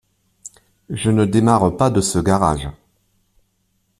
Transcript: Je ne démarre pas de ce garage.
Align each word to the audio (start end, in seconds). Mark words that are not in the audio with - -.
Je 0.89 1.11
ne 1.11 1.25
démarre 1.25 1.77
pas 1.77 1.91
de 1.91 2.01
ce 2.01 2.17
garage. 2.17 2.67